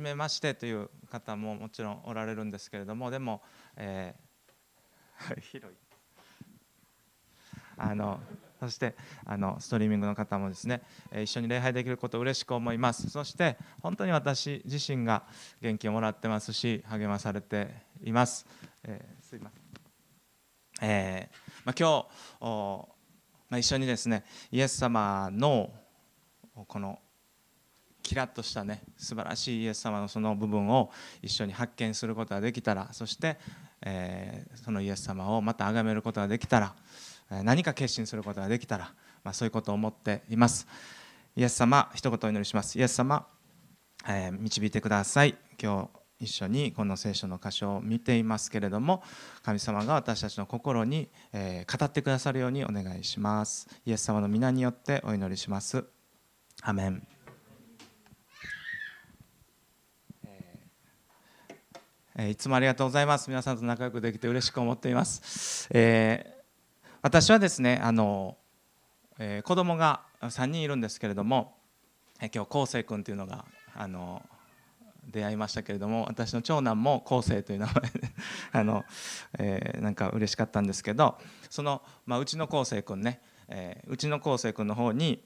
[0.00, 3.42] めましてという方ももちろんおられるんですけれどもでも、
[3.76, 5.76] えー、広い。
[7.76, 8.20] あの
[8.60, 8.94] そして
[9.24, 10.82] あのストリーミングの方もですね
[11.22, 13.08] 一緒に礼拝できることを嬉しく思います。
[13.08, 15.22] そして本当に私自身が
[15.62, 17.68] 元気をもらってますし励まされて
[18.02, 18.46] います、
[18.84, 19.62] えー、すいません、
[20.82, 22.06] えーまあ、今
[22.40, 23.00] 日
[23.50, 25.70] まあ、一緒にですねイエス様の
[26.68, 27.00] この
[28.10, 30.90] キラッとしたね素晴らしいイエス様のその部分を
[31.22, 33.38] 一緒に発見することができたらそして、
[33.82, 36.74] えー、そのイエス様をまた崇めることができたら
[37.44, 38.92] 何か決心することができたら、
[39.22, 40.66] まあ、そういうことを思っています。
[41.36, 42.76] イエス様一言お祈りします。
[42.76, 43.28] イエス様、
[44.08, 45.36] えー、導いてください。
[45.62, 49.04] 今日一緒にこの聖書の箇所を見ていますけれども
[49.44, 53.68] 神様が私たちの心に、え語ってくださるようにお願いします。
[53.86, 55.84] イエス様の皆によってお祈りします。
[56.62, 57.19] アメン。
[62.18, 63.30] いつもありがとうございます。
[63.30, 68.36] 皆さんと仲良くできて嬉しく思っています、えー、私はですねあの、
[69.18, 71.56] えー、子供が3人いるんですけれども、
[72.20, 74.22] えー、今日昴生君というのがあの
[75.06, 78.08] 出会いましたけれども私の長男も昴生という名前で
[78.52, 78.84] あの、
[79.38, 81.16] えー、なんか嬉しかったんですけど
[81.48, 85.24] その、まあ、うちの昴生君ね、えー、うちの昴生君の方に、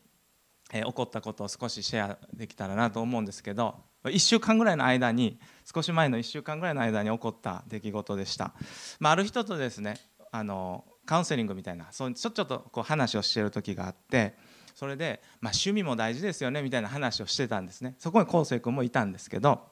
[0.73, 8.55] えー、起こったことを少しシェアできたらなと思うんですけど1週間ぐらいの間に少し前の1週間ぐらいの間に起こった出来事でした、
[9.00, 9.98] まあ、ある人とですね
[10.30, 14.34] あのカウンセリングみたいなそうちょちょっとこう話をしている時があって
[14.74, 19.62] それで、まあ、趣味も大事ですよねみたいな話をしてたんですねそこに昴生君もいたんですけど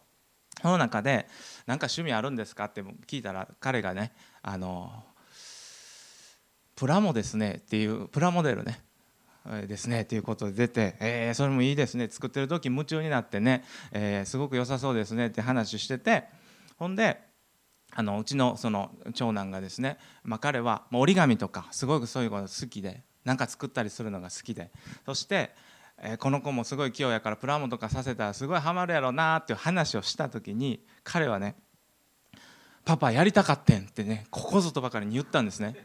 [0.60, 1.26] その中で
[1.66, 5.04] 「何か趣味あるんですか?」って聞いたら彼がねあの
[6.76, 8.80] プラモですねっていうプラモデルね
[9.66, 16.24] ですねということで出て、えー、それもいいですね作ってる時夢中になってね、えー、すごく良さそうですねって話してて
[16.78, 17.20] ほんで
[17.94, 24.70] あのうちのその長男がですね、まあ、彼は折り紙とかすごくそういうこと好きで何か作ったりするのが好きで
[25.04, 25.50] そして
[26.02, 31.54] えこの子もすごい器用やからプラモとかさせたらすごいハマるやろうなっていう話をした時に彼はね
[32.84, 35.76] 「パパやりたかってん」ってねここぞとばかりに言ったんですね。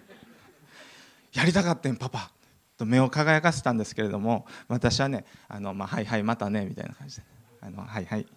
[1.34, 2.32] やりたかってんパパ
[2.78, 7.24] と目を輝かせたんですけれども私はね「あのまあ、はいはいまたね」みたいな感じで
[7.62, 8.28] 「あのはいはい」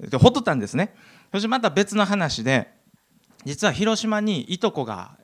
[0.00, 0.94] でほっとったんですね。
[1.32, 2.72] そしてまた別の話で
[3.44, 5.18] 実は広島にいとこが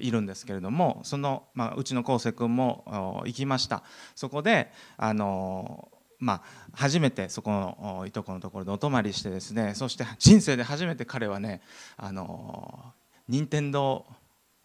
[0.00, 3.82] いるんですけれどもその、まあ、うちの昴生君も行きました。
[4.14, 6.42] そこであのまあ、
[6.72, 11.60] 初めてそこのいとこのところでお泊まりしてですねそして人生で初めて彼はね
[11.96, 12.92] あの
[13.28, 14.04] 任天堂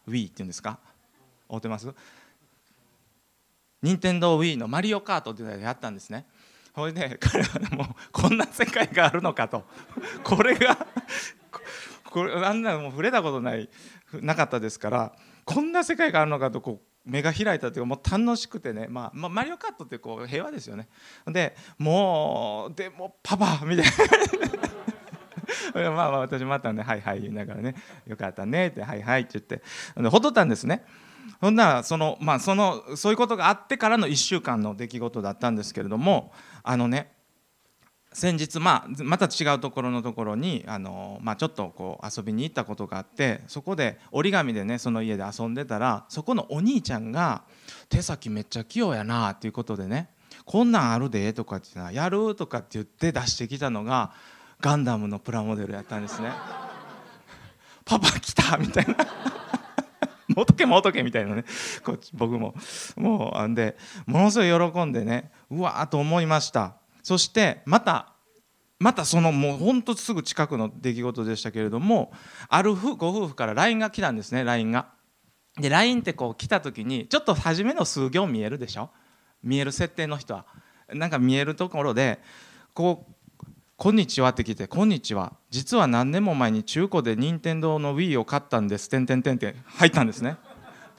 [0.07, 0.79] Wii っていうんですか？
[1.47, 1.88] 合うてます？
[3.83, 6.25] 任天堂 Wii のマリオカートっていうのをやったんですね。
[6.73, 9.66] それで彼はもうこんな世界があるのかと。
[10.23, 10.88] これが
[12.05, 13.69] これあんなもう触れたことない
[14.13, 15.13] なかったですから
[15.45, 20.88] こんな世界があるのかとこう目が開いたというかもう楽しくてね、まあ、まあ、マリオカットってこう平和ですよね。
[21.27, 23.91] でもうでもパパみたいな。
[25.75, 27.75] まあまあ私またね「はいはい」言いながらね
[28.07, 29.61] 「よかったね」って「はいはい」って言って。
[30.09, 30.85] ほっとったんですね。
[31.41, 36.31] ほんならそのまあそのそういうことがあってからの1週間の出来事だったんですけれども
[36.63, 37.11] あのね
[38.13, 47.44] 先日、まあ、また違うところのところにあの、まあ、ちょっとこう遊びに行ったことがあってそこで折り紙でねその家で遊んでたらそこのお兄ちゃんが
[47.90, 50.09] 「手先めっちゃ器用やな」っていうことでね
[50.45, 54.11] 「こんなんあるで」とかって「やる?」とかって言って出してきたのが
[54.61, 56.31] ガンダムのプラモデルやったんですね。
[57.85, 58.95] パパ来たみたいな
[60.35, 61.45] もとけもとけみたいなね
[61.83, 62.53] こっち僕も
[62.95, 68.13] もうあんでものすごい喜んでねうわーと思いましたそしてまた
[68.79, 72.11] またそのもうほんとすぐ近くの出来事でしたけれども
[72.49, 74.88] あるご夫婦から LINE が来たんですね LINE が。
[75.55, 78.89] で LINE ってこう来た時にちょっと初めの数行見えるでしょ？
[79.43, 80.45] 見える設定の人は。
[80.93, 82.19] なんか見えるところで
[82.73, 83.12] こう
[83.83, 90.37] 「こんにちは」って来て「こんにちは実は何年も前に中古で任天堂の Wii を買ったんです」てんてんてんって入ったんですね。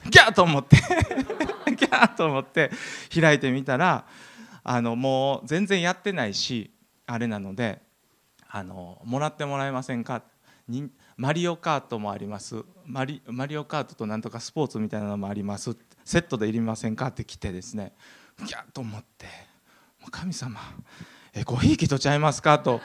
[0.07, 0.75] ギャーと思って。
[1.65, 2.69] ギャーと思って
[3.11, 4.05] 開いてみたら
[4.63, 6.69] あのもう全然やってないし
[7.07, 7.81] あれなので
[8.47, 10.21] あのもらってもらえませんか？
[10.67, 12.63] にマリオカートもあります。
[12.85, 15.75] マリマリオカートとなんとかスポーツみたいなのもあります。
[16.03, 17.07] セットでいりませんか？
[17.07, 17.93] って来てですね。
[18.37, 19.25] ギャッと思って。
[20.11, 20.59] 神様
[21.37, 22.59] えごひいきとちゃいますか？
[22.59, 22.79] と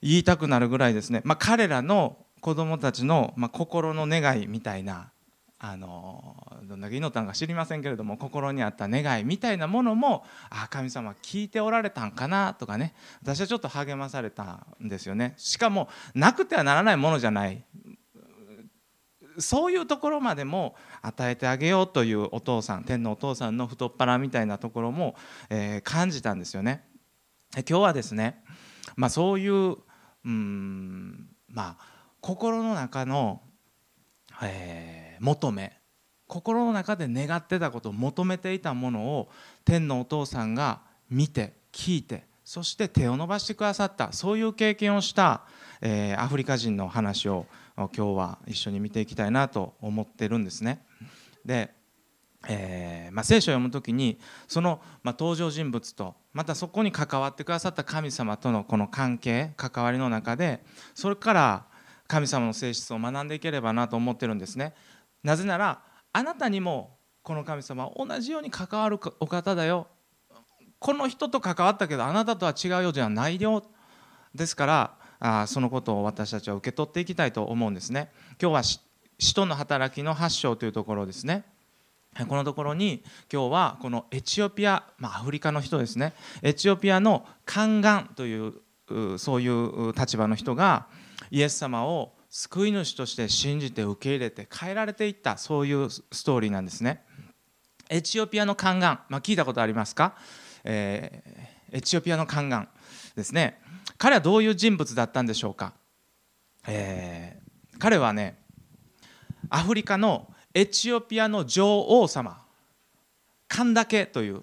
[0.00, 5.10] 言いたくなるぐらいですね、まあ、彼らの子供たちの、まあ、心の願いみたいな
[5.58, 12.94] あのどんだけ祈ったんか知りませんけれども心にあった願いみたいなものもあ神様聞いておられたんかなとかね。
[13.22, 15.34] 私はちょっと励まされたんですよね。
[15.36, 17.64] しかもなくてはならないものじゃない。
[19.38, 25.16] そういうところまでも与えてあげようというお父さん天のお父さんの太っ腹みたいなところも、
[25.50, 26.84] えー、感じたんですよね。
[27.60, 28.42] 今日はですね、
[28.96, 29.76] まあ、そういう
[30.24, 33.42] うんまあ心の中の、
[34.42, 35.72] えー求め
[36.26, 39.28] 心の中で願ってたことを求めていたものを
[39.64, 45.42] 天のお父さんが見て聞いてそして手を伸ばしてくださったそういう経験をした、
[45.80, 47.46] えー、アフリカ人の話を
[47.76, 50.84] 今日は一緒に見ていきたいなと思ってるんですね。
[51.44, 51.70] で、
[52.48, 61.64] えーまあ、聖書を読む時にその、まあ、登場人物とまたそこに関わってくださった神様とのこの関係関わりの中でそれから
[62.08, 64.74] 神様の性質を学んでいければなと思ってるんですね。
[65.22, 65.80] なぜなら
[66.12, 69.86] あなたにもこの神様は同じように関わるお方だよ。
[70.78, 73.64] この人と関わったけどあなたとは違うようじゃないよ。
[74.34, 78.10] ですからあそのことを私たちは受け取っていきたいと思うんですね。
[78.40, 81.44] 今日は使徒の働きの発祥というところですね。
[82.28, 83.02] このところに
[83.32, 86.12] 今日はこのエチオピア、まあ、アフリカの人ですね。
[86.42, 90.86] エチオピアの宦官というそういう立場の人が
[91.30, 97.02] イエス様を救い主として信じて受け入れて変えられていったそういうストーリーなんですね。
[97.88, 100.16] エチオピアの宦官、まあ、聞いたことありますか、
[100.64, 102.68] えー、エチオピアの宦官
[103.16, 103.60] ですね。
[103.98, 105.74] 彼はどういう人物だったんでしょうか、
[106.66, 108.38] えー、彼はね
[109.50, 112.40] アフリカのエチオピアの女王様。
[113.48, 114.42] カンダケという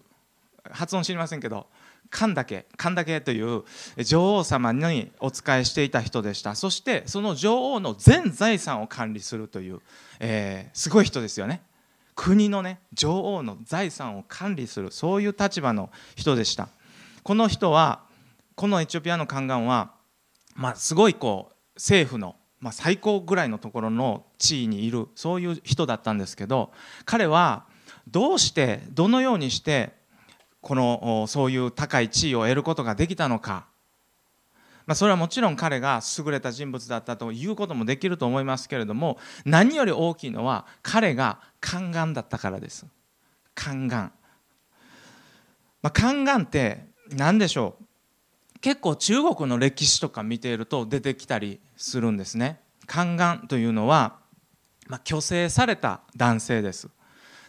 [0.69, 1.68] 発音知りませんけど
[2.10, 3.63] 神岳神岳という
[3.98, 6.56] 女王様にお仕えしていた人でした。
[6.56, 9.80] そしてその女王の全財産を管理するという、
[10.19, 11.62] えー、すごい人ですよね。
[12.16, 16.69] 国のね女王の財産を管理するそういう立場の人でした。
[17.24, 18.04] この人は
[18.56, 19.94] このエチオピアの宦官は、
[20.56, 26.72] まあ、すごいこう政府の、まあ、最高ぐらいのところの地位にいるそういう人だったんですけど
[27.06, 27.66] 彼は
[28.08, 29.94] どうしてどのようにして
[30.62, 33.66] このそういう高い地位を得ることができたのか、
[34.86, 42.86] まあ、それはもちろん彼が優れた人物だったということもできると思いますけれども何より大きいのは彼が宦官だったからです。
[43.56, 44.12] 宦官、
[45.81, 47.84] まあ、宦官って何でしょう？
[48.62, 52.62] 結構中国の歴史とか見ていると出てきたりするんですね。
[52.88, 54.19] 宦官というのは、
[54.88, 56.88] まあ、虚勢された男性です。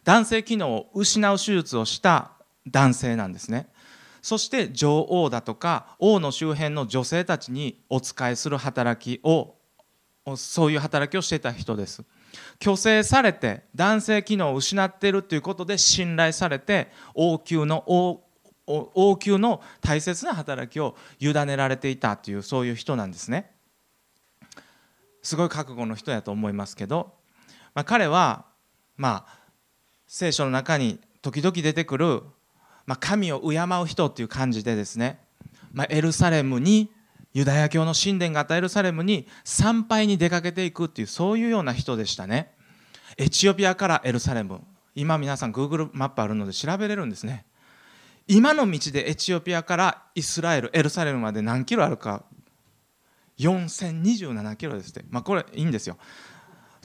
[0.05, 2.33] 男性機能を失う手術をした
[2.67, 3.69] 男性なんですね。
[4.23, 9.57] そして女王だとか王の周辺の女性たちにお仕えする働きを
[10.37, 12.05] そういう働きをしていた人です。
[12.63, 18.23] 虚勢されて男性機能を失っているということで信頼されて王宮の王
[18.67, 23.51] 王宮の大切な働きを委ねられていたというそういう人なんですね。
[25.23, 27.13] すごい覚悟の人やと思いますけど、
[27.75, 28.47] まあ、彼は
[28.97, 29.39] まあ
[30.07, 32.23] 聖書の中に時々出てくる
[32.87, 35.21] まあ、神を敬う人っていう感じでですね、
[35.73, 36.91] まあ、エルサレムに
[37.33, 42.53] ユダヤ教の神殿があったエルサレムに参拝に出かけていくっていうそういうような人でしたね。
[43.17, 44.61] エチオピアからエルサレム。
[44.95, 47.47] 今皆さん Google マップあるので調べれるんですね。
[48.29, 52.25] 今の道でエチオピアからイスラエルエルサレムまで何キロあるか
[53.39, 55.05] ？4027キロですって。
[55.11, 55.97] まあこれいいんですよ。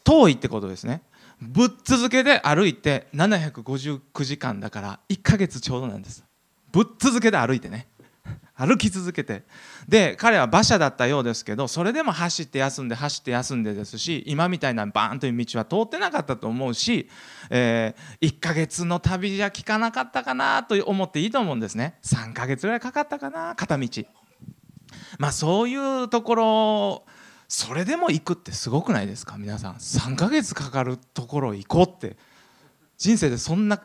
[0.03, 1.03] 遠いってことですね。
[1.39, 6.23] ぶっ続けで歩いて759時間だから1ヶ月ちょうどなんです。
[6.71, 7.87] ぶっ続けで歩いてね。
[8.57, 9.43] 歩き続けて。
[9.87, 17.09] で彼は馬車だったようですけどそれでも走って休んで走って休んでですし今みたいなバーンという道は通ってなかったと思うし、
[17.49, 21.99] えー、1ヶ月の旅じゃ効かなかったかなと思っていいと思うんですね。
[22.03, 23.87] 3ヶ月ぐらいかかったかな片道。
[25.19, 27.05] まあそういうところ
[27.47, 29.37] それでも行くってすごくないですか？
[29.37, 29.75] 皆さん。
[29.75, 32.17] 3ヶ月かかるところ行こうって。
[32.97, 33.81] 人生でそんな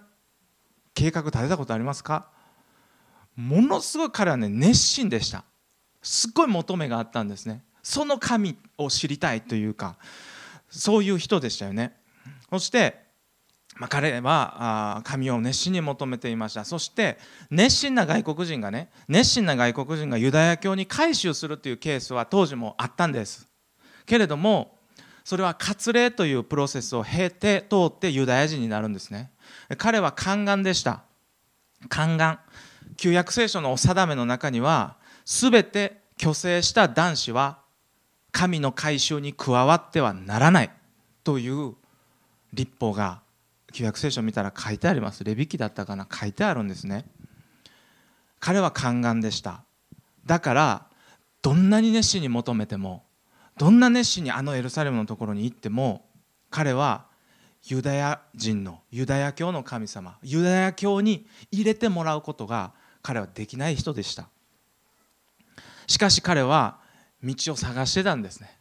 [0.95, 2.31] 計画立てたことありますか？
[3.37, 5.45] ものすごい彼はね熱心でした。
[6.03, 7.63] すっごい求めがあったんですね。
[7.83, 9.97] その神を知りたいというか
[10.69, 11.97] そういう人でしたよね。
[12.51, 13.01] そして、
[13.77, 16.65] まあ、彼はあ神を熱心に求めていました。
[16.65, 17.19] そして
[17.51, 23.49] 熱心な外国人がね熱心な外国人がユダヤ教に改宗するというケースは当時もあったんです。
[24.07, 24.79] けれども
[25.25, 29.31] それは割礼というプロセスを経て通ってユダヤ人になるんですね。
[29.79, 31.05] 彼は宦官でした。
[31.89, 32.41] 宦官。
[32.97, 37.59] 旧約聖書のお定めの中には全て虚勢した男子は
[38.31, 40.71] 神の改宗に加わってはならない
[41.25, 41.75] という
[42.53, 43.21] 立法が
[43.73, 45.25] 旧約聖書を見たら書いてあります。
[45.25, 47.07] レビ記だったかな書いてあるんですね。
[48.41, 49.63] 彼は宦官でした。
[50.27, 50.87] だから
[51.41, 53.05] どんなに熱心に求めても
[53.59, 56.07] どんな熱心にあのエルサレムのところに行っても
[56.51, 57.07] 彼は
[57.65, 64.29] ユダヤ人のユダヤ教の神様ユダヤ教に入れてもらうことが彼はできない人でした。
[65.87, 66.79] しかし彼は
[67.23, 68.59] 道を探してたんですね。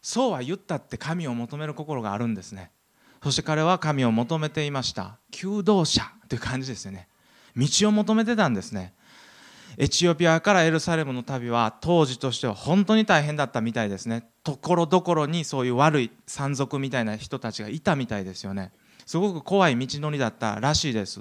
[0.00, 2.70] そうは言ったって神を求める心があるんですね。
[3.22, 5.18] そして彼は神を求めていました。
[5.30, 7.08] 求道者という感じですよね。
[7.56, 8.94] 道を求めてたんですね。
[9.78, 14.28] エチオピアからエルサレムの旅は当時としては本当に大変だったみたいですね。
[14.44, 18.72] ところどころにそういう悪い山賊みたいな人たちがいたみたいですよね。
[19.06, 21.20] すごく怖い道のりだったらしいです。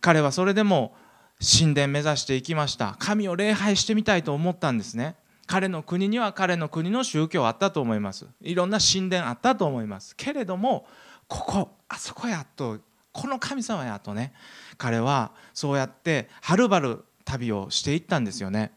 [0.00, 0.94] 彼はそれでも
[1.40, 2.96] 神殿目指していきました。
[2.98, 5.16] 神を礼拝してみたいと思ったんですね。
[5.46, 8.26] 彼の国には彼の国の宗教あったと思います。
[8.42, 10.14] いろんな神殿あったと思います。
[10.16, 10.86] けれども
[11.26, 12.78] ここあそこやと
[13.12, 14.32] この神様やとね
[14.76, 18.72] 彼はそうやってはるばる旅をしていったんですよね。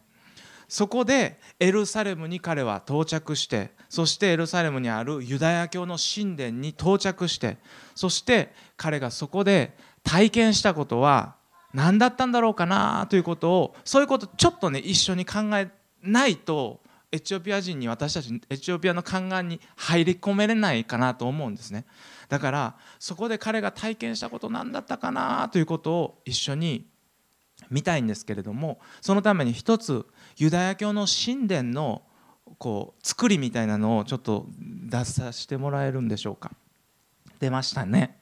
[0.72, 7.58] そこでエルサレムに彼は到着してそしてエルサレムにあるユダヤ教の神殿に到着して
[7.94, 11.36] そして彼がそこで体験したことは
[11.74, 15.70] 何だったんだろうかなということをそういうことちょっとね一緒に考え
[16.04, 16.80] ないと
[17.12, 21.86] エチオピア人に私たちエチオピアの宦官に入り込めれないかなと思うんですね。
[22.30, 26.88] だからそこで彼が体験したこと何だったかなということを一緒に
[27.72, 30.06] 見たいんですけれどもそのために一つ
[30.38, 32.04] ユダヤ教の神殿の
[32.58, 36.52] こう作りみたいなのをちょっと出させてもらえるんでしょうか。
[37.40, 38.18] 出ましたね。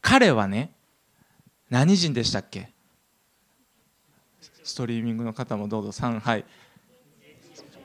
[0.00, 0.72] 彼はね
[1.70, 2.70] 何人でしたっけ？
[4.62, 5.90] ストリーミングの方もどうぞ。
[5.90, 6.44] 3はい。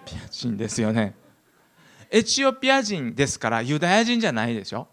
[0.06, 1.15] ピア人ですよね。
[2.12, 4.88] エチオピア人ですからユダヤ人じゃないでしょ？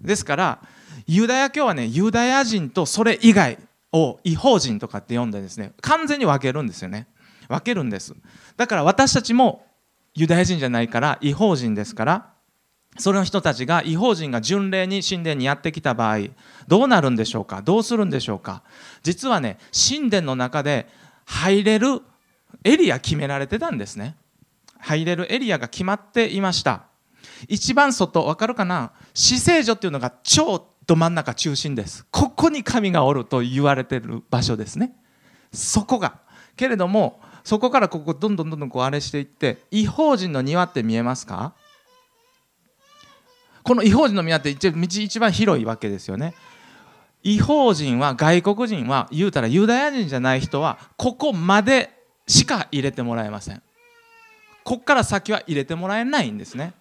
[0.00, 0.62] ですから
[1.06, 3.58] ユダヤ教はねユダヤ人とそれ以外
[3.94, 7.06] を違法人とかって呼んでですね完全に分けるんですよね。
[7.48, 8.14] 分けるんです。
[8.56, 9.64] だから私たちも
[10.14, 12.30] ユダヤ人じゃないから違法人ですから
[12.98, 16.18] その人たちが違法人が巡礼に神殿にやってきた場合
[16.68, 17.62] どうなるんでしょうか？
[17.62, 18.62] どうするんでしょうか？
[19.02, 20.88] 実はね神殿の中で
[21.24, 22.02] 入れる
[22.62, 24.16] エリア決められてたんですね。
[24.78, 26.84] 入れるエリアが決まっていました。
[27.48, 28.92] 一番外わかるかな？
[29.12, 32.06] 死聖所っていうのが超ど真ん中中心です。
[32.10, 34.92] ここに神がおると言われてる場所ですね。
[35.52, 36.18] そこが。
[36.56, 41.54] けれどもそこからここどんどんどんどんこうあれしていって違法人の庭って見えますか？
[43.62, 46.34] この違法人の庭って道一番広いわけですよね。
[47.22, 51.90] 違法人は外国人は言うたらユダヤ人じゃない人はここまで
[52.26, 53.62] しか入れてもらえません。
[54.64, 56.74] こっから先は入れてもらえないんですね。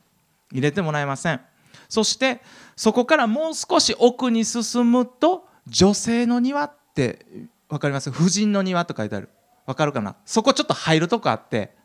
[0.52, 1.42] 入れてもらえません。
[1.90, 2.42] そして
[2.76, 7.26] そこからもう少し奥に進むと女性の庭って
[7.70, 8.12] 分かります？
[8.12, 9.30] 婦人の庭と書いてある。
[9.66, 10.16] 分かるかな？
[10.26, 11.76] そこちょっと入るとこあって。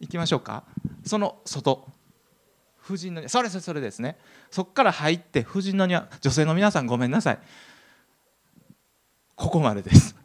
[0.00, 0.64] 行きましょうか。
[1.04, 1.86] その外。
[2.78, 3.28] 婦人の庭。
[3.28, 4.16] それそれそれですね。
[4.50, 6.08] そこから入って婦人の庭。
[6.20, 7.38] 女性の皆さんごめんなさい。
[9.36, 10.16] ここまでです。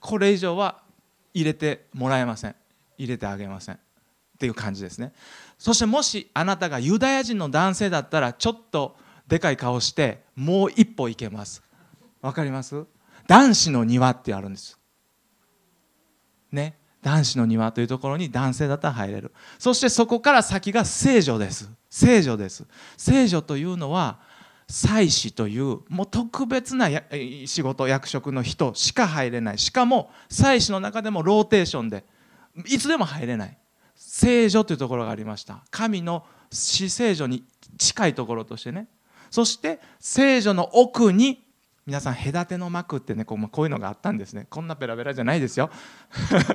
[0.00, 0.82] これ以上は
[1.32, 2.54] 入れてもらえません。
[2.98, 3.76] 入れてあげません。
[3.76, 3.78] っ
[4.38, 5.14] ていう感じですね。
[5.58, 8.96] そしてもしあなたがユダヤ人の男性だったらちょっと
[9.26, 11.62] でかい顔してもう一歩行けます。
[12.20, 12.84] わかります？
[13.26, 14.78] 男子の庭ってあるんです。
[16.52, 16.76] ね？
[17.02, 19.32] 男子の庭というところに男性だったら入れる。
[19.58, 21.70] そしてそこから先が聖女です。
[21.90, 22.66] 聖女です。
[22.96, 24.20] 聖女というのは
[24.66, 26.88] 祭司というもう特別な
[27.46, 29.58] 仕事役職の人しか入れない。
[29.58, 32.04] しかも祭司の中でもローテーションで
[32.66, 33.58] いつでも入れない。
[34.06, 35.62] 聖女というところがありました。
[35.70, 37.42] 神の死聖女に
[37.78, 38.86] 近いところとしてね。
[39.30, 41.42] そして聖女の奥に
[41.86, 44.46] 皆さん隔ての幕ってねこうこういうのがあったんですね。
[44.50, 45.70] こんなペラペラじゃないですよ。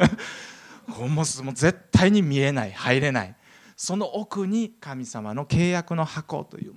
[0.88, 3.36] もうもう絶対に見えない入れない。
[3.75, 6.75] その奥に神様の契約の箱という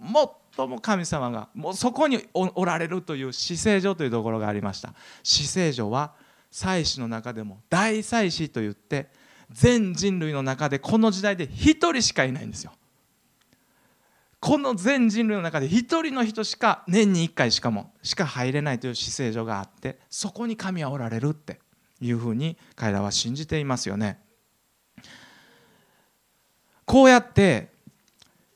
[0.56, 4.94] 最も神様がもうそこにおられるという死聖所というところがありました。
[5.22, 6.14] 死聖所は
[6.50, 9.10] 祭司の中でも大祭司といって
[9.52, 12.72] 全人類の中でこの時代で1人しかいないんですよ。
[14.40, 21.60] この全人類の中で1人の人しか年に1回しかもしか入れないという姿勢所があってそこに神はおられるって
[22.00, 24.18] いうふうに彼らは信じていますよね。
[26.84, 27.70] こうやって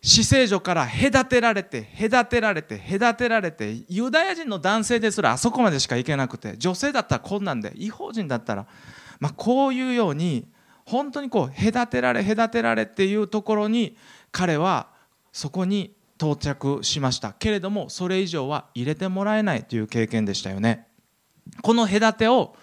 [0.02, 8.66] 死聖所から隔てられて隔てられて隔てられてユダヤ人の男性ですらあそこまでしか行けなくて女性だったらこんなんで違法人だったら、
[9.20, 10.46] まあ、こういうように
[10.86, 13.96] 本当にこう隔てられ隔てられっていうところに
[14.32, 14.88] 彼は
[15.32, 17.32] そこに到着しました。
[17.32, 20.86] けれどもそれ以上は入れてもらえないという経験でしたよね。
[21.60, 22.56] この隔てを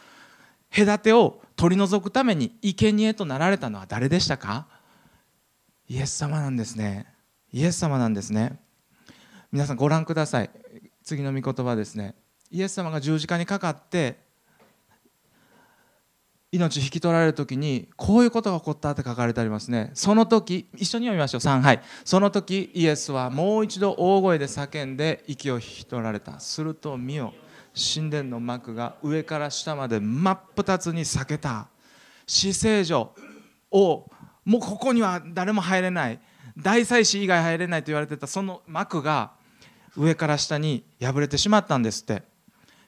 [0.75, 4.68] 隔てを取り除くために生贄となられたのは誰でしたか？
[5.88, 7.06] イエス様なんですね。
[7.51, 8.60] イエス様なんですね。
[9.51, 10.50] 皆さんご覧ください。
[11.03, 12.15] 次の御言葉ですね。
[12.50, 14.18] イエス様が十字架にかかって
[16.54, 19.90] 命引き取られる時にこういうことが起こったって書かれてありますね。
[19.96, 21.42] その時一緒に読みましょう。
[21.42, 21.82] 3はい。
[22.06, 26.40] その時イエスはもう一度大声で叫んで息を引き取られた。
[26.40, 27.34] すると見よ
[27.74, 31.70] 神殿の幕が上から下まで真っ二つに裂けた。
[32.28, 33.16] 死聖所
[33.72, 34.06] を
[34.46, 36.20] もうここには誰も入れない。
[36.56, 39.32] 大祭司以外入れないと言われてたその幕が
[39.98, 42.22] 上から下に破れてしまったんですって。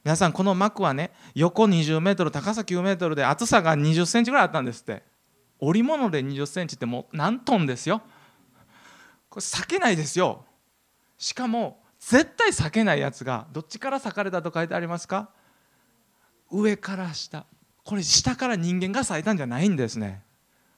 [0.05, 5.01] 皆さんこの幕はね横20メートル高さ9メートルで厚さが20センチぐらいあったんですって。
[5.59, 8.03] 織物で20センチってもう何トンですよ。
[9.29, 10.45] これ裂けないですよ。
[11.17, 15.29] しかも絶対裂けないやつがどっちから裂かれたと書いてありますか？
[16.51, 17.45] 上から下。
[17.83, 20.21] これ下から人間が裂いたんじゃないんですね。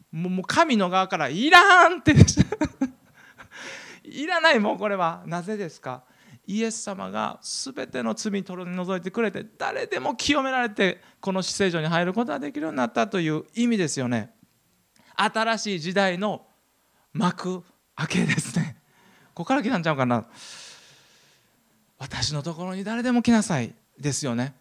[0.09, 2.15] もう神の側から「いらん!」って
[4.07, 5.23] いらないもうこれは。
[5.25, 6.03] なぜですか？
[6.47, 14.31] イエス様が全ての罪取り除いてくれて誰でも清められてこの死聖所に入ることができるようになったという意味ですよね。
[15.17, 16.45] 新しい時代の
[17.11, 17.63] 幕
[17.95, 18.77] 開けですね。
[19.35, 20.25] ここから来たんちゃうかな。
[21.97, 24.53] 私のところに誰でも来なさいですよね。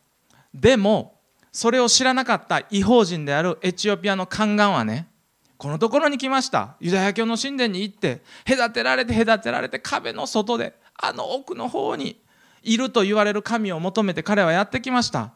[0.53, 1.21] でも
[1.53, 5.09] それを知らなかった違法人であるエチオピアの宦官はね
[5.57, 6.77] このところに来ました。
[6.81, 12.21] ユダヤ教の神殿に行って隔てられて隔てられて壁の外であの奥の方に
[12.63, 15.33] いると言われる神を求めて彼はやってきました。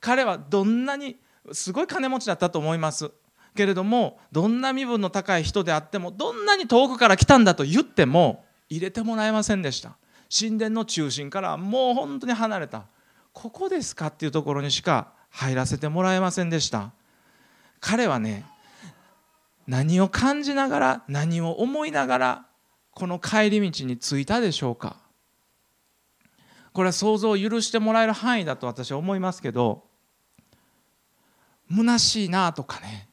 [0.00, 1.16] 彼はどんなに
[1.52, 3.10] すごい金持ちだったと思います。
[3.54, 9.96] けれどもどんな身分の高い人であってもどんなに遠くから来たんだと言っても入れてもらえませんでした。
[10.36, 12.84] 神殿の中心からもう本当に離れた。
[13.32, 16.92] ここですかっていうところにしか入らせてもらえませんでした。
[17.80, 18.44] 彼はね
[19.66, 22.46] 何を感じながら何を思いながら
[22.92, 24.96] この帰り道に着いたでしょうか。
[26.74, 29.84] これは想像を許してもらえる範囲だと私は思いますけど
[31.70, 33.08] 虚しいなとかね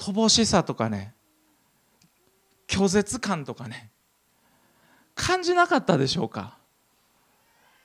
[0.00, 1.14] 乏しさとかね
[2.66, 3.90] 拒絶感とかね
[5.14, 6.58] 感じなかったでしょうか。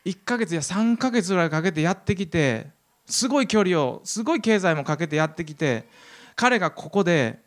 [0.05, 2.67] 1ヶ月や3ヶ月ぐらいかけてやってきて
[3.05, 5.87] すごい距離をすごい経済もかけてやってきて
[6.35, 7.39] 彼がここで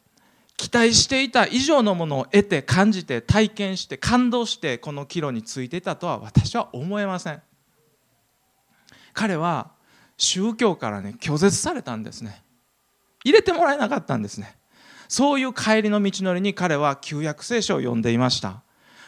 [0.59, 7.43] 期待していた以上のものを得て感じて体験して感動してこの岐路についていたとは私は思えません。
[9.13, 9.71] 彼は
[10.17, 12.43] 宗教からね拒絶されたんですね。
[13.25, 14.57] 入れてもらえなかったんですね。
[15.09, 18.63] そういう帰りの道のりに彼は旧約聖書を読んでいました。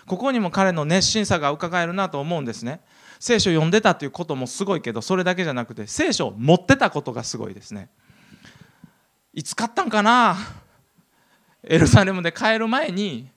[0.07, 2.81] ここにも彼の熱心さが伺えるなと思うんですね。
[3.19, 7.89] 聖書を読んでたということもすごいけどそれだけじゃなくて聖書を持ってたことがすごいですね。
[9.33, 10.37] いつ買ったんかな？
[11.63, 13.31] エルサレムで帰る前に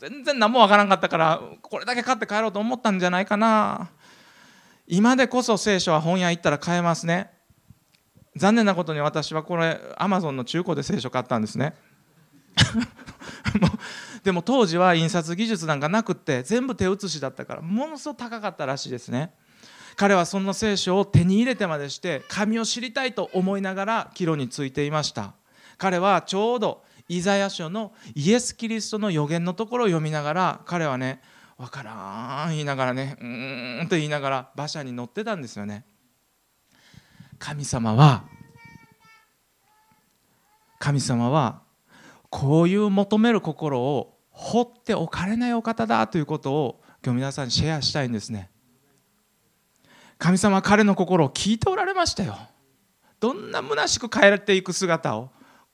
[0.00, 3.90] 全然何もわからんかったからこれだけ買って帰ろうと思ったんじゃないかな。
[4.90, 7.30] 今でこそ聖書は本屋行ったら買えますね。
[8.36, 11.74] 残念なことに私はこれアマゾンの中古で聖書買ったんですね。
[14.24, 19.34] でも当時は印刷技術なんかなくって全部手写しだったからものすごく高かったらしいですね。
[19.96, 25.34] 彼はそんな聖書を手に入れてまでして神を知りたいと思いながら帰路についていました。
[25.76, 31.20] 彼はちょうどイザヤ書のイエス・キリストの予言のところを読みながら彼はね
[31.58, 35.84] 分からん言いながらねうーんと言いながら馬車に乗ってたんですよね。
[37.38, 38.24] 神様は
[40.78, 41.62] 神様は
[42.30, 48.50] こういう求める心を放っておかれないお方だということを今日皆さんにシェアしたいんですね。
[50.18, 52.36] 神様は彼の心を聞いておられましたよ。
[53.20, 55.30] どんな虚しく帰っていく姿を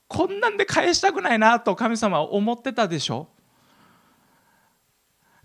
[0.07, 3.27] こんなんで返したくないなと神様は思ってたでしょ。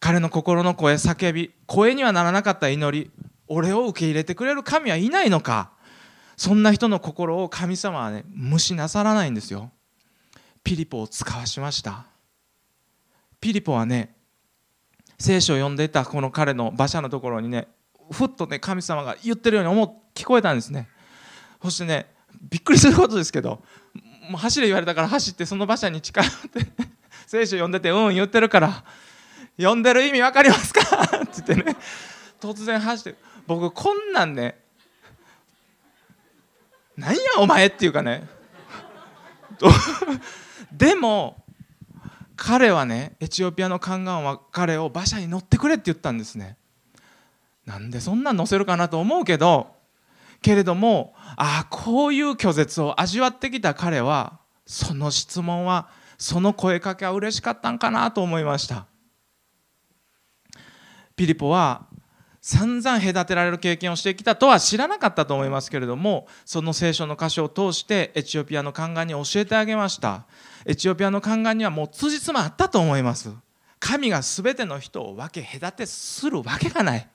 [0.01, 3.11] 彼の心の声叫び声にはならなかった祈り
[3.47, 5.73] 俺を受け入れてくれる神はいないのか。
[6.37, 9.71] そんな人の心を神様はね無視なさらないんですよ。
[10.65, 12.07] ピリポを使わしました。
[13.41, 14.15] ピリポはね
[15.19, 17.69] 聖書を読んでいたこの彼の馬車のところにね
[18.11, 20.89] ふっとね神様が言ってるように思聞こえたんですね。
[21.63, 22.07] そしてね
[22.51, 23.63] びっくりすることですけど
[24.31, 26.67] もう走れ言われたから走ってその馬車に近寄って
[27.27, 28.85] 聖書読んでてうん言ってるから
[29.61, 30.81] 読んでる意味分かりますか？
[31.05, 31.77] って言ってね。
[32.41, 34.59] 突然走って僕こんなんね
[36.97, 38.27] 何やお前っていうかね。
[40.73, 41.45] でも
[42.37, 46.57] 彼はねエチオピアの宦官は彼を馬車に乗ってくれって言ったんですね。
[47.67, 49.77] なんでそんなん乗せるかなと思うけど
[50.41, 58.87] けれどもああこういう拒絶を味わってきた彼はその質問はその声かけは嬉しかったんかなと思いました。
[61.21, 61.85] ピリポは
[62.41, 70.25] 散々隔てられる経験をしてきたとは知らなかったと思いますけれどもその聖書の箇所を通してエチオピアの宦官に教えてあげました。
[70.65, 73.31] エチオピアの宦官にはもう辻褄あったと思います。
[73.79, 77.07] 神が全ての人を分け隔てするわけがない。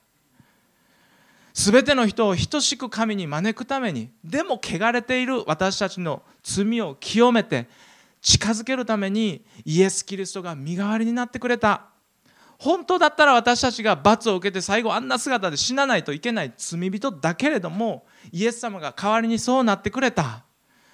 [1.55, 7.67] 全ての人を等しく神に招くためにでも汚れている私たちの罪を清めて
[8.21, 11.94] 近づけるためにイエス・キリストが身代わりになってくれた。
[12.57, 20.45] 本当だったら私たちが罰を受けて最後あんな姿で死なないといけない罪人だけれどもイエス様が代わりにそうなってくれた。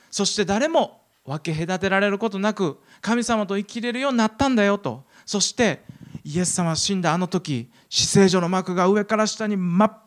[0.10, 5.06] そして誰も分け隔てられることなく神様と生きれるようになったんだよと。
[5.26, 5.84] そして
[6.24, 10.02] イエス様死んだあの時死聖所の幕が上から下に真っ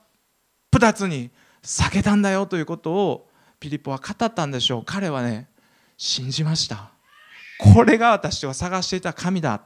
[0.73, 1.31] 二つに
[1.63, 3.29] 避けたんだよということを
[3.61, 4.83] ピリポは語ったんでしょう。
[4.85, 5.49] 彼はね
[5.97, 6.91] 信じました。
[7.59, 9.63] これが私は探していた神だ。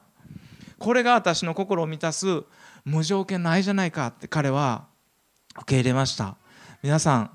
[0.79, 2.45] これが私の心を満たす
[2.85, 4.87] 無条件の愛じゃないかって彼は
[5.57, 6.37] 受け入れました。
[6.83, 7.31] 皆さん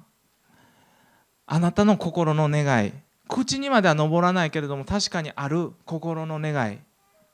[1.46, 2.94] あなたの心の願い
[3.28, 6.80] 口にまでは上らないけれども確かにある心の願い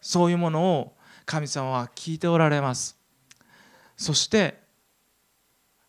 [0.02, 0.96] そういうものを
[1.26, 2.98] 神様は聞いておられます。
[3.96, 4.60] そして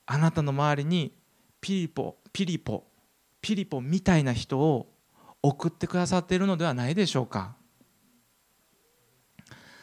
[0.04, 1.14] あなたの周りに
[1.60, 2.84] ピリポピリポ
[3.40, 4.92] ピリポみたいな人を
[5.42, 7.54] 送ってくださっているのではないでしょうか。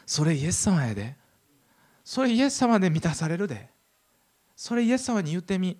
[0.08, 1.14] それイエス様やで。
[2.02, 3.68] それイエス様で満たされるで。
[4.56, 5.76] それイエス様に言ってみ。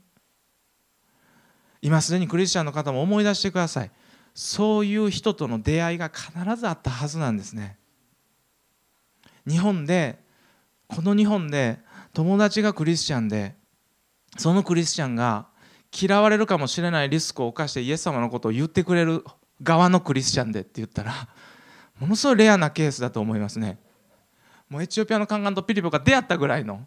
[1.80, 3.90] 今すでにクリスチャンの方も思い出してください。
[4.34, 7.78] そういう人との出会いが必ずあったはずなんですね。
[9.48, 10.18] 日本で
[10.88, 11.78] この日本で
[12.12, 13.54] 友達がクリスチャンで
[14.36, 15.46] そのクリスチャンが
[15.90, 19.24] 嫌われるかもしれないリスクを冒してイエス様のことを言ってくれる
[19.62, 21.14] 側のクリスチャンでって言ったら
[21.98, 23.87] ものすごいレアなケースだと思いますね。
[24.68, 26.86] もうエチオピアの宦官とピリポが出会ったぐらいの。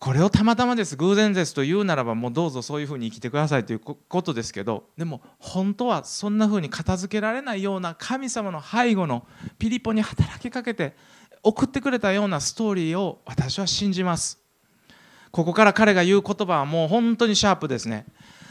[0.00, 9.26] これをたまたまです偶然ですと言うならばもうどうぞそういうふうに生きてくださいということですけどでも本当はそんなふうに片付けられないような神様の背後の
[9.58, 10.94] ピリポに働きかけて
[11.42, 14.38] 送ってくれたようなストーリーを私は信じます。
[15.32, 18.06] ここから彼が言う言葉はもう本当にシャープですね。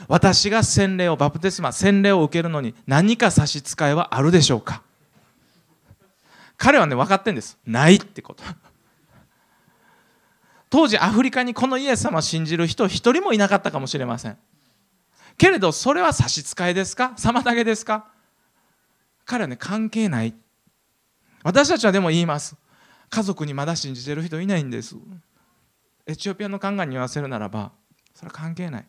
[0.10, 4.84] 私が洗礼をバプテスマ洗礼を受けるのに何か差し支えはあるでしょうか？
[6.58, 7.58] 彼はね分かってんです。
[7.66, 8.44] ないってこと。
[10.70, 14.38] 当時アフリカにこのイエス様を信じる人一人もいなかったかもしれません。
[15.38, 17.14] けれどそれは差し支えですか？
[17.16, 18.08] 妨げですか？
[19.26, 20.34] 彼はね関係ない。
[21.44, 22.56] 私たちはでも言います。
[23.10, 24.96] 家族にまだ信じてる人いないんです。
[26.06, 27.72] エチオピアの考えに言わせるならば
[28.14, 28.86] それは関係ない。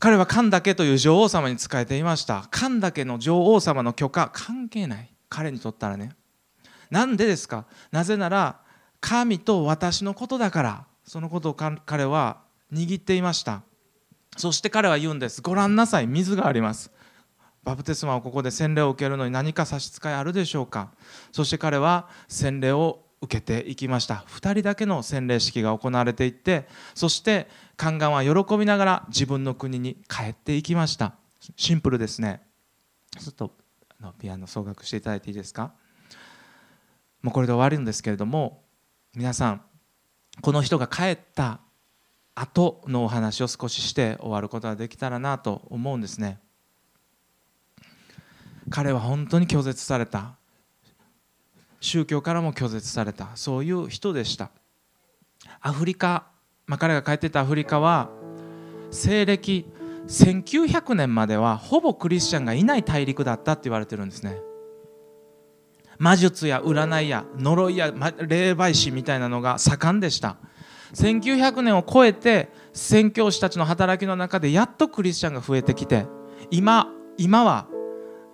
[0.00, 2.48] 彼は神だけという女王様に仕えていました。
[2.50, 4.30] 神だけの女王様の許可。
[4.32, 5.14] 関係ない。
[5.28, 6.16] 彼にとったらね。
[6.90, 7.66] なんでですか？
[7.92, 8.60] なぜなら
[9.00, 10.86] 神と私のことだから。
[11.04, 12.38] そのことを彼は
[12.72, 13.62] 握っていました。
[14.36, 15.42] そして彼は言うんです。
[15.42, 16.06] ご覧なさい。
[16.06, 16.90] 水があります。
[17.62, 20.92] バプテスマをここで洗礼を受けるのに何か差し支えあるでしょうか？
[21.30, 24.24] そして彼は洗礼を受けていきました。
[24.28, 27.48] 2人だけの洗礼式が行われていってそして
[27.80, 31.14] 宦官は喜びながら自分の国に帰っていきました。
[31.56, 32.42] シンプルですね。
[33.18, 33.54] ちょっと
[33.98, 35.72] あのピアノ奏楽していただいていいですか？
[37.22, 38.62] もうこれで終わるんですけれども
[39.14, 39.62] 皆さん
[40.42, 41.60] この人が帰った
[42.34, 46.38] 後のお話を少しして終わることができたらなと思うんですね。
[48.68, 50.36] 彼は本当に拒絶された。
[51.80, 53.30] 宗教からも拒絶された。
[53.36, 54.50] そういう人でした。
[55.60, 56.26] アフリカ
[56.70, 58.10] まあ、彼が帰ってたアフリカは
[58.92, 59.66] 西暦
[60.06, 64.40] 1900年まではほぼクリスチャンがいない大陸だったって言われてるんですね。
[65.98, 67.88] 魔術や占いや呪いや
[68.20, 70.36] 霊媒師みたいなのが盛んでした。
[70.94, 76.06] 1900年を超えて宣教師たちの働きの中でやっとクリスチャンが増えてきて
[76.52, 77.66] 今今は、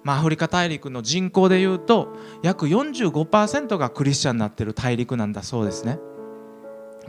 [0.05, 5.99] まあ、アフリカ大陸の人口でいうと約45%がクリスチャンになってる大陸なんだそうですね。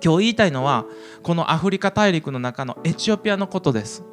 [0.03, 0.85] 今日言いたいのは
[1.23, 4.03] このアフリカ大陸の中のエチオピアのことです。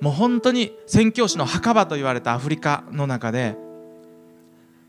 [0.00, 3.56] もう本当に宣教師の墓場と言われたアフリカの中で、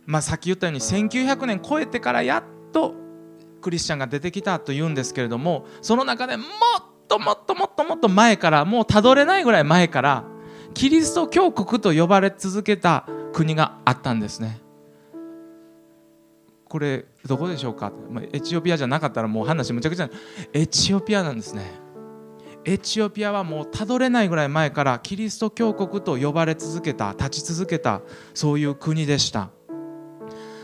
[0.05, 2.95] まあ、さっき言ったように1900年超えてからやっと
[3.61, 6.47] クリスチャンが出てきたというんですけれどもその中でもっ
[7.07, 10.25] ともっともっともっと前からもうたどれないぐらい前から
[10.73, 14.64] キリスト教国と呼ばれ続けた国があったんですね。
[16.67, 17.91] これどこでしょうか？
[18.09, 20.09] まあエチオピアじゃなかったらもう話むちゃくちゃ
[20.51, 21.63] エチオピアなんですね。
[22.65, 28.01] エチオピアはもうたどれないぐらい前からキリスト教国と呼ばれ続けた立ち続けた
[28.33, 29.51] そういう国でした。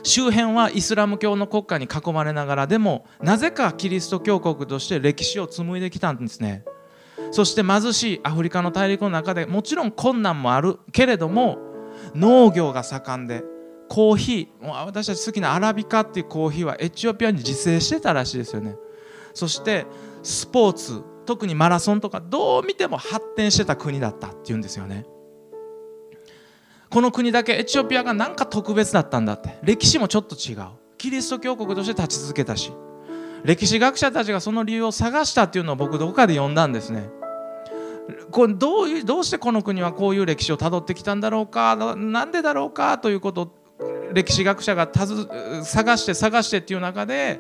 [0.03, 6.63] 周辺はイスラム教の国家に囲まれながらでもなぜかキリスト教国として歴史を紡いできたんですね。
[7.29, 11.59] そして貧しいアフリカの大陸の中でもちろん困難もあるけれども
[12.15, 13.43] 農業が盛んで
[13.91, 18.77] コーヒー私たち好きなアラビカっていうコーヒーはエチオピアに自生してたらしいですよね。
[19.33, 19.85] そして
[20.23, 25.05] スポーツ特にマラソンとかどう見ても発展してた国だったっていうんですよね。
[26.89, 29.59] この国だけエチオピアがなんか特別だったんだって。
[29.61, 30.67] 歴史もちょっと違う。
[30.97, 32.71] キリスト教国として立ち続けたし。
[33.43, 37.09] 歴史学者たちがその理由を探したっていうのを僕どこかで読んだんですね。
[38.31, 43.60] これどういうどうしてこの国はこういう歴史をたどってきたんだろうかなんでだろうかということを
[44.13, 44.89] 歴史学者が
[45.63, 47.39] 探して探してっていう中で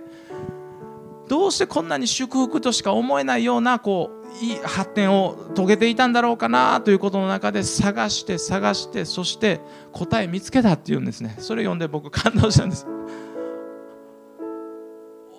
[1.31, 9.61] どうしてこんなに祝福としか思えないようなこういい発展を遂げていたんだろうかなということの中で探して探してそして
[9.93, 11.35] 答え見つけたっていうんですね。
[11.39, 12.85] それ読んで僕感動したんです。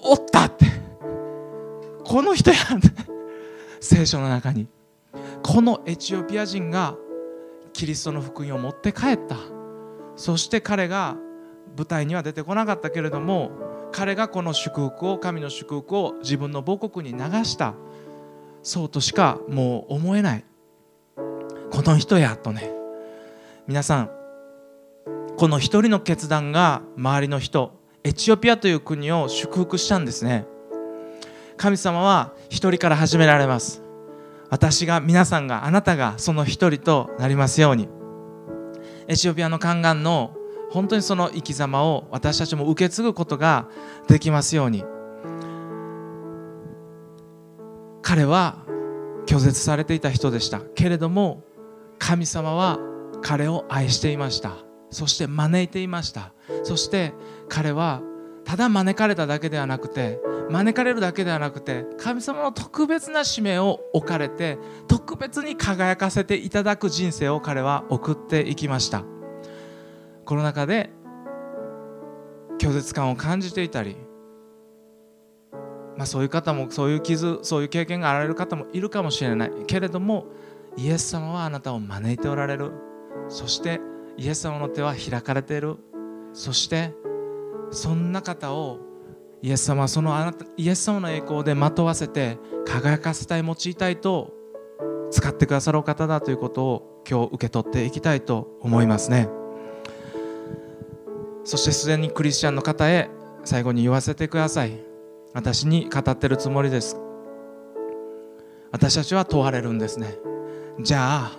[0.03, 0.65] おったって。
[2.05, 2.81] この人やん
[3.81, 4.69] 聖書の中に。
[5.43, 6.95] このエチオピア人が
[7.75, 9.37] キリストの福音を持って帰った。
[10.17, 11.17] そして彼が
[11.77, 13.51] 舞台には出てこなかったけれども
[13.93, 17.75] 彼がこの祝福を神の祝福を自分の母国に流した
[18.63, 20.45] そうとしかもう思えない。
[21.71, 22.71] この人やとね。
[23.67, 24.11] 皆さん
[25.37, 27.73] この一人の決断が周りの人
[28.05, 30.47] エチオピアという国を祝福したんですね。
[31.57, 33.83] 神様は一人から始められます。
[34.51, 38.02] 私が皆さんがあなたがその一人となりますように。
[39.09, 40.35] エチオピアの宦官の
[40.71, 43.69] 本当にその生き様を私たちも受け継ぐことが
[44.09, 44.85] できますように。
[48.03, 48.59] 彼は
[49.27, 50.61] 拒絶されていた人でした。
[50.61, 51.45] けれども
[51.99, 52.79] 神様は
[53.23, 54.57] 彼を愛していました。
[54.91, 56.33] そして招いていました。
[56.65, 57.15] そして
[57.49, 58.03] 彼は
[58.45, 60.21] ただ招かれただけではなくて
[60.53, 69.05] 招かれるだけではなくて神様の特別な使命を置かれて特別に輝かせていただく人生を彼は送っていきました。
[70.25, 70.91] この中で
[72.59, 73.97] 拒絶感を感じていたり、
[75.97, 79.53] まあ、そういう方もそういう傷そういう経験があられる方もいるかもしれない。
[79.67, 80.27] けれども
[80.77, 82.73] イエス様はあなたを招いておられる。
[83.29, 83.81] そして
[84.19, 85.77] イエス様の手は開かれている。
[86.35, 86.95] そして
[87.71, 88.92] そんな方を
[89.43, 94.33] イエス様はそのあなたイエス様の栄光でまとわせて輝かせたい用いたいと
[95.11, 99.29] 使ってくださるお方だということを今日受け取っていきたいと思いますね。
[101.45, 103.11] そしてすでにクリスチャンの方へ
[103.45, 104.79] 最後に言わせてください。
[105.35, 106.97] 私に語ってるつもりです。
[108.71, 110.15] 私たちは問われるんですね。
[110.81, 111.39] じゃあ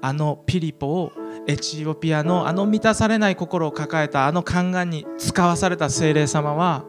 [0.00, 1.12] あのピリポを
[1.46, 6.84] エチオピアのあの満たされない心を抱えたあの宦官に使わされた精霊様は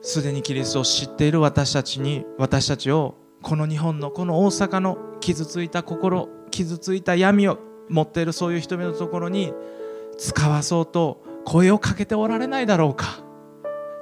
[0.00, 7.58] すでにキリストを知っている私たちに私たちをこの日本のこの大阪の傷ついた心傷ついた闇を
[7.88, 9.52] 持っているそういう人々のところに
[10.16, 13.24] 使わそうと声をかけておられないだろうか。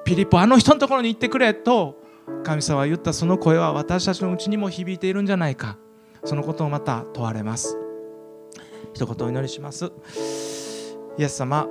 [0.05, 2.01] ピリポあの人のところに行ってくれと
[2.45, 5.79] 神様は言ったその声は私たちのうちにも響いているんじゃないか。
[6.25, 7.77] そのことをまた問われます。
[8.95, 9.93] 一言お祈りします。
[11.19, 11.67] イエス様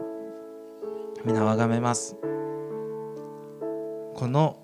[1.26, 2.16] 皆をあがめます。
[4.16, 4.58] この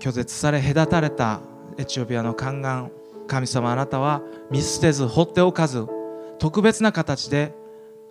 [0.00, 1.40] 拒絶され隔たれた
[1.76, 2.90] エチオピアの宦官
[3.26, 5.86] 神様あなたは見捨てず放っておかず
[6.38, 7.54] 特別な形で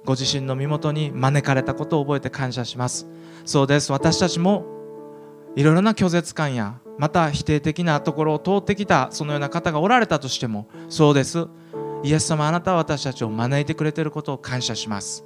[0.06, 3.08] ご自身の身元に招かれたことを覚えて感謝します。
[3.44, 3.92] そうです。
[3.92, 4.66] 私たちも
[5.56, 11.48] いろいろな拒絶感やまた否定的なところを通ってきたそのような方がおられたとしてもそうです。
[12.04, 15.26] イエス様あなたは私たちを招いてくれていることを感謝します。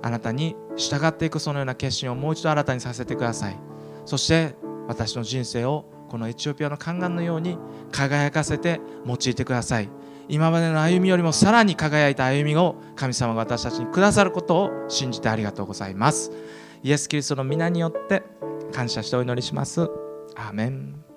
[0.00, 3.67] あなたに従っていくそのような決心をもう一度新たにさせてください。
[4.08, 7.58] そして私の人生をこのエチオピアの宦官のように
[7.92, 9.90] 輝かせて用いてください。
[10.30, 16.32] 今までの歩みよりもさらに輝いた歩みを神様が私たちにくださることを信じてありがとうございます。
[16.82, 18.22] イエス・キリストの皆によって
[18.72, 19.82] 感謝してお祈りします。
[20.36, 21.07] アーメン。